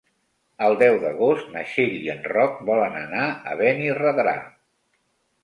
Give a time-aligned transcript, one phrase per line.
[0.67, 4.35] El deu d'agost na Txell i en Roc volen anar a Benirredrà.